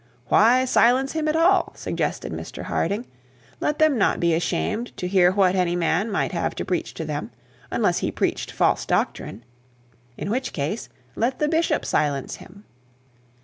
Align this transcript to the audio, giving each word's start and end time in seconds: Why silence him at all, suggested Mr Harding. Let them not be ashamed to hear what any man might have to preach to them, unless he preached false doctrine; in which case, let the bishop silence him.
Why 0.29 0.65
silence 0.65 1.11
him 1.11 1.27
at 1.27 1.35
all, 1.35 1.73
suggested 1.75 2.31
Mr 2.33 2.63
Harding. 2.63 3.05
Let 3.59 3.77
them 3.77 3.99
not 3.99 4.19
be 4.19 4.33
ashamed 4.33 4.97
to 4.97 5.07
hear 5.07 5.31
what 5.31 5.53
any 5.53 5.75
man 5.75 6.09
might 6.09 6.31
have 6.31 6.55
to 6.55 6.65
preach 6.65 6.95
to 6.95 7.05
them, 7.05 7.29
unless 7.69 7.99
he 7.99 8.09
preached 8.11 8.49
false 8.49 8.83
doctrine; 8.83 9.43
in 10.17 10.31
which 10.31 10.53
case, 10.53 10.89
let 11.15 11.37
the 11.37 11.47
bishop 11.47 11.85
silence 11.85 12.37
him. 12.37 12.63